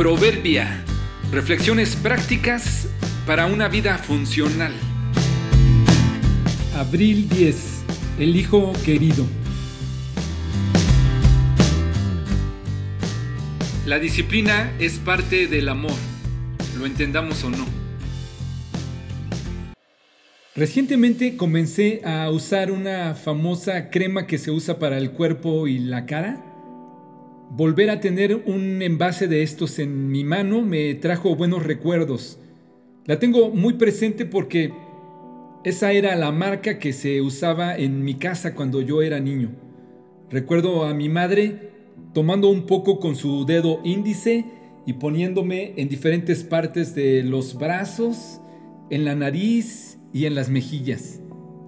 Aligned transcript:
Proverbia. 0.00 0.82
Reflexiones 1.30 1.94
prácticas 1.94 2.88
para 3.26 3.44
una 3.44 3.68
vida 3.68 3.98
funcional. 3.98 4.72
Abril 6.74 7.28
10. 7.28 7.84
El 8.18 8.34
Hijo 8.34 8.72
Querido. 8.82 9.26
La 13.84 13.98
disciplina 13.98 14.72
es 14.78 14.98
parte 14.98 15.46
del 15.46 15.68
amor, 15.68 15.92
lo 16.78 16.86
entendamos 16.86 17.44
o 17.44 17.50
no. 17.50 17.66
Recientemente 20.56 21.36
comencé 21.36 22.00
a 22.06 22.30
usar 22.30 22.70
una 22.70 23.14
famosa 23.14 23.90
crema 23.90 24.26
que 24.26 24.38
se 24.38 24.50
usa 24.50 24.78
para 24.78 24.96
el 24.96 25.10
cuerpo 25.10 25.66
y 25.68 25.78
la 25.78 26.06
cara 26.06 26.49
Volver 27.50 27.90
a 27.90 27.98
tener 27.98 28.44
un 28.46 28.80
envase 28.80 29.26
de 29.26 29.42
estos 29.42 29.80
en 29.80 30.08
mi 30.12 30.22
mano 30.22 30.62
me 30.62 30.94
trajo 30.94 31.34
buenos 31.34 31.64
recuerdos. 31.64 32.38
La 33.06 33.18
tengo 33.18 33.50
muy 33.50 33.74
presente 33.74 34.24
porque 34.24 34.72
esa 35.64 35.90
era 35.90 36.14
la 36.14 36.30
marca 36.30 36.78
que 36.78 36.92
se 36.92 37.20
usaba 37.20 37.76
en 37.76 38.04
mi 38.04 38.14
casa 38.14 38.54
cuando 38.54 38.82
yo 38.82 39.02
era 39.02 39.18
niño. 39.18 39.50
Recuerdo 40.30 40.84
a 40.84 40.94
mi 40.94 41.08
madre 41.08 41.70
tomando 42.14 42.48
un 42.48 42.66
poco 42.66 43.00
con 43.00 43.16
su 43.16 43.44
dedo 43.44 43.80
índice 43.82 44.44
y 44.86 44.92
poniéndome 44.92 45.74
en 45.76 45.88
diferentes 45.88 46.44
partes 46.44 46.94
de 46.94 47.24
los 47.24 47.58
brazos, 47.58 48.40
en 48.90 49.04
la 49.04 49.16
nariz 49.16 49.98
y 50.12 50.26
en 50.26 50.36
las 50.36 50.50
mejillas. 50.50 51.20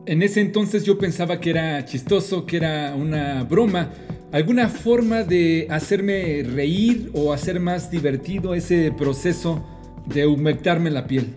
En 0.07 0.23
ese 0.23 0.43
entonces 0.43 0.85
yo 0.85 0.97
pensaba 0.97 1.41
que 1.41 1.51
era 1.51 1.85
chistoso, 1.85 2.47
que 2.47 2.59
era 2.59 2.95
una 2.97 3.43
broma, 3.43 3.91
alguna 4.33 4.69
forma 4.69 5.23
de 5.23 5.67
hacerme 5.71 6.43
reír 6.43 7.11
o 7.13 7.33
hacer 7.33 7.61
más 7.61 7.91
divertido 7.91 8.55
ese 8.55 8.91
proceso 8.91 9.65
de 10.07 10.27
humectarme 10.27 10.91
la 10.91 11.07
piel. 11.07 11.35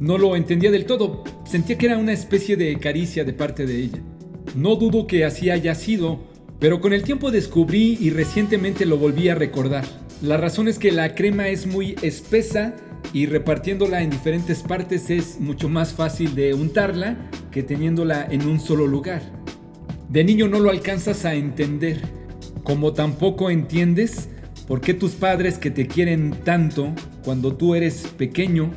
No 0.00 0.18
lo 0.18 0.36
entendía 0.36 0.70
del 0.70 0.84
todo, 0.84 1.24
sentía 1.46 1.78
que 1.78 1.86
era 1.86 1.96
una 1.96 2.12
especie 2.12 2.56
de 2.56 2.76
caricia 2.78 3.24
de 3.24 3.32
parte 3.32 3.64
de 3.64 3.78
ella. 3.78 3.98
No 4.56 4.74
dudo 4.74 5.06
que 5.06 5.24
así 5.24 5.50
haya 5.50 5.74
sido, 5.74 6.18
pero 6.58 6.80
con 6.80 6.92
el 6.92 7.04
tiempo 7.04 7.30
descubrí 7.30 7.96
y 8.00 8.10
recientemente 8.10 8.86
lo 8.86 8.98
volví 8.98 9.28
a 9.28 9.34
recordar. 9.34 9.84
La 10.20 10.36
razón 10.36 10.66
es 10.66 10.78
que 10.78 10.92
la 10.92 11.14
crema 11.14 11.48
es 11.48 11.66
muy 11.66 11.94
espesa 12.02 12.74
y 13.12 13.26
repartiéndola 13.26 14.02
en 14.02 14.10
diferentes 14.10 14.62
partes 14.62 15.10
es 15.10 15.38
mucho 15.38 15.68
más 15.68 15.92
fácil 15.92 16.34
de 16.34 16.54
untarla 16.54 17.16
que 17.52 17.62
teniéndola 17.62 18.26
en 18.28 18.46
un 18.46 18.58
solo 18.58 18.86
lugar. 18.86 19.35
De 20.08 20.24
niño 20.24 20.48
no 20.48 20.60
lo 20.60 20.70
alcanzas 20.70 21.24
a 21.24 21.34
entender, 21.34 22.00
como 22.62 22.92
tampoco 22.92 23.50
entiendes 23.50 24.28
por 24.66 24.80
qué 24.80 24.94
tus 24.94 25.12
padres 25.12 25.58
que 25.58 25.70
te 25.70 25.86
quieren 25.86 26.34
tanto 26.44 26.92
cuando 27.24 27.54
tú 27.54 27.74
eres 27.74 28.06
pequeño 28.16 28.70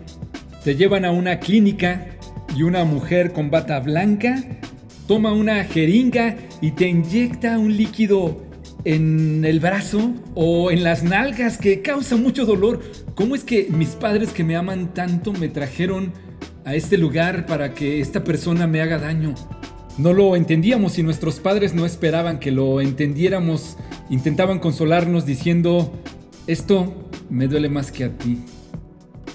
te 0.64 0.76
llevan 0.76 1.06
a 1.06 1.12
una 1.12 1.40
clínica 1.40 2.08
y 2.56 2.64
una 2.64 2.84
mujer 2.84 3.32
con 3.32 3.50
bata 3.50 3.80
blanca 3.80 4.44
toma 5.08 5.34
una 5.34 5.64
jeringa 5.64 6.36
y 6.62 6.72
te 6.72 6.88
inyecta 6.88 7.58
un 7.58 7.76
líquido 7.76 8.46
en 8.86 9.44
el 9.46 9.60
brazo 9.60 10.14
o 10.36 10.72
en 10.72 10.84
las 10.84 11.04
nalgas 11.04 11.58
que 11.58 11.82
causa 11.82 12.16
mucho 12.16 12.46
dolor. 12.46 12.82
¿Cómo 13.16 13.36
es 13.36 13.44
que 13.44 13.68
mis 13.70 13.90
padres 13.90 14.32
que 14.32 14.44
me 14.44 14.56
aman 14.56 14.94
tanto 14.94 15.34
me 15.34 15.50
trajeron 15.50 16.14
a 16.66 16.76
este 16.76 16.98
lugar 16.98 17.46
para 17.46 17.74
que 17.74 18.00
esta 18.00 18.24
persona 18.24 18.68
me 18.68 18.82
haga 18.82 19.00
daño? 19.00 19.34
No 20.00 20.14
lo 20.14 20.38
entendíamos 20.38 20.98
y 20.98 21.04
nuestros 21.04 21.42
padres 21.42 21.74
no 21.74 21.86
esperaban 21.86 22.40
que 22.40 22.52
lo 22.52 22.80
entendiéramos. 22.80 23.76
Intentaban 24.10 24.60
consolarnos 24.60 25.26
diciendo, 25.26 25.92
esto 26.48 26.94
me 27.30 27.50
duele 27.50 27.68
más 27.68 27.92
que 27.92 28.06
a 28.06 28.18
ti. 28.18 28.40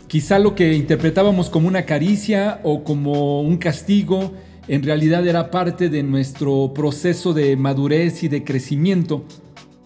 Quizá 0.07 0.39
lo 0.39 0.55
que 0.55 0.73
interpretábamos 0.73 1.51
como 1.51 1.69
una 1.69 1.85
caricia 1.85 2.61
o 2.63 2.83
como 2.83 3.43
un 3.43 3.59
castigo 3.59 4.33
en 4.67 4.83
realidad 4.83 5.27
era 5.27 5.51
parte 5.51 5.91
de 5.91 6.03
nuestro 6.03 6.73
proceso 6.73 7.35
de 7.35 7.59
madurez 7.59 8.23
y 8.23 8.29
de 8.29 8.43
crecimiento, 8.43 9.27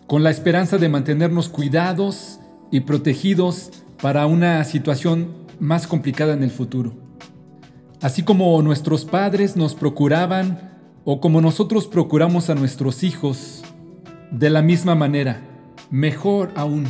con 0.06 0.22
la 0.22 0.30
esperanza 0.30 0.78
de 0.78 0.88
mantenernos 0.88 1.48
cuidados 1.48 2.38
y 2.70 2.80
protegidos 2.80 3.70
para 4.00 4.26
una 4.26 4.62
situación 4.62 5.34
más 5.58 5.88
complicada 5.88 6.34
en 6.34 6.44
el 6.44 6.52
futuro. 6.52 6.94
Así 8.00 8.22
como 8.22 8.62
nuestros 8.62 9.04
padres 9.04 9.56
nos 9.56 9.74
procuraban 9.74 10.67
o 11.10 11.22
como 11.22 11.40
nosotros 11.40 11.86
procuramos 11.86 12.50
a 12.50 12.54
nuestros 12.54 13.02
hijos, 13.02 13.62
de 14.30 14.50
la 14.50 14.60
misma 14.60 14.94
manera, 14.94 15.40
mejor 15.90 16.52
aún. 16.54 16.84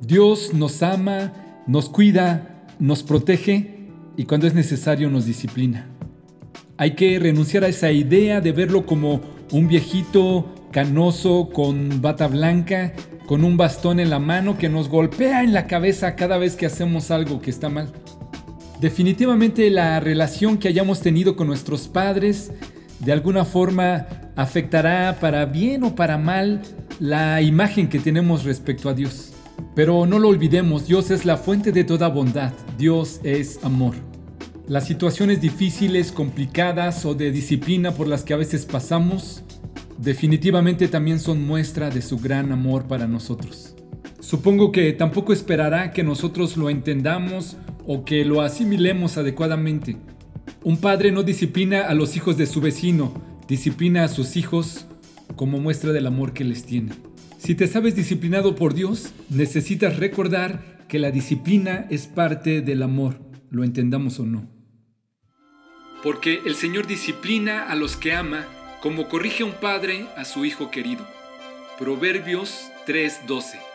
Dios 0.00 0.54
nos 0.54 0.82
ama, 0.82 1.34
nos 1.66 1.90
cuida, 1.90 2.64
nos 2.78 3.02
protege 3.02 3.90
y 4.16 4.24
cuando 4.24 4.46
es 4.46 4.54
necesario 4.54 5.10
nos 5.10 5.26
disciplina. 5.26 5.90
Hay 6.78 6.92
que 6.92 7.18
renunciar 7.18 7.64
a 7.64 7.68
esa 7.68 7.92
idea 7.92 8.40
de 8.40 8.52
verlo 8.52 8.86
como 8.86 9.20
un 9.52 9.68
viejito 9.68 10.46
canoso 10.72 11.50
con 11.52 12.00
bata 12.00 12.28
blanca, 12.28 12.94
con 13.26 13.44
un 13.44 13.58
bastón 13.58 14.00
en 14.00 14.08
la 14.08 14.20
mano 14.20 14.56
que 14.56 14.70
nos 14.70 14.88
golpea 14.88 15.44
en 15.44 15.52
la 15.52 15.66
cabeza 15.66 16.16
cada 16.16 16.38
vez 16.38 16.56
que 16.56 16.64
hacemos 16.64 17.10
algo 17.10 17.42
que 17.42 17.50
está 17.50 17.68
mal. 17.68 17.92
Definitivamente 18.80 19.68
la 19.68 20.00
relación 20.00 20.56
que 20.56 20.68
hayamos 20.68 21.02
tenido 21.02 21.36
con 21.36 21.46
nuestros 21.46 21.88
padres 21.88 22.52
de 23.00 23.12
alguna 23.12 23.44
forma 23.44 24.06
afectará 24.36 25.18
para 25.20 25.46
bien 25.46 25.84
o 25.84 25.94
para 25.94 26.18
mal 26.18 26.62
la 27.00 27.42
imagen 27.42 27.88
que 27.88 27.98
tenemos 27.98 28.44
respecto 28.44 28.88
a 28.88 28.94
Dios. 28.94 29.32
Pero 29.74 30.06
no 30.06 30.18
lo 30.18 30.28
olvidemos, 30.28 30.86
Dios 30.86 31.10
es 31.10 31.24
la 31.24 31.36
fuente 31.36 31.72
de 31.72 31.84
toda 31.84 32.08
bondad, 32.08 32.52
Dios 32.76 33.20
es 33.22 33.60
amor. 33.64 33.94
Las 34.66 34.86
situaciones 34.86 35.40
difíciles, 35.40 36.12
complicadas 36.12 37.04
o 37.04 37.14
de 37.14 37.30
disciplina 37.30 37.92
por 37.92 38.06
las 38.06 38.22
que 38.22 38.34
a 38.34 38.36
veces 38.36 38.66
pasamos, 38.66 39.42
definitivamente 39.98 40.88
también 40.88 41.20
son 41.20 41.46
muestra 41.46 41.90
de 41.90 42.02
su 42.02 42.18
gran 42.18 42.52
amor 42.52 42.86
para 42.86 43.06
nosotros. 43.06 43.74
Supongo 44.20 44.72
que 44.72 44.92
tampoco 44.92 45.32
esperará 45.32 45.92
que 45.92 46.02
nosotros 46.02 46.56
lo 46.56 46.70
entendamos 46.70 47.56
o 47.86 48.04
que 48.04 48.24
lo 48.24 48.42
asimilemos 48.42 49.16
adecuadamente. 49.16 49.96
Un 50.64 50.80
padre 50.80 51.12
no 51.12 51.22
disciplina 51.22 51.82
a 51.82 51.94
los 51.94 52.16
hijos 52.16 52.36
de 52.36 52.46
su 52.46 52.60
vecino, 52.60 53.14
disciplina 53.46 54.04
a 54.04 54.08
sus 54.08 54.36
hijos 54.36 54.86
como 55.36 55.58
muestra 55.58 55.92
del 55.92 56.06
amor 56.06 56.32
que 56.32 56.44
les 56.44 56.64
tiene. 56.64 56.92
Si 57.38 57.54
te 57.54 57.68
sabes 57.68 57.94
disciplinado 57.94 58.56
por 58.56 58.74
Dios, 58.74 59.12
necesitas 59.30 59.98
recordar 59.98 60.84
que 60.88 60.98
la 60.98 61.12
disciplina 61.12 61.86
es 61.90 62.08
parte 62.08 62.60
del 62.60 62.82
amor, 62.82 63.20
lo 63.50 63.62
entendamos 63.62 64.18
o 64.18 64.26
no. 64.26 64.48
Porque 66.02 66.40
el 66.44 66.54
Señor 66.54 66.86
disciplina 66.86 67.64
a 67.68 67.76
los 67.76 67.96
que 67.96 68.12
ama 68.12 68.46
como 68.82 69.08
corrige 69.08 69.44
un 69.44 69.52
padre 69.52 70.06
a 70.16 70.24
su 70.24 70.44
hijo 70.44 70.70
querido. 70.70 71.06
Proverbios 71.78 72.70
3:12 72.86 73.67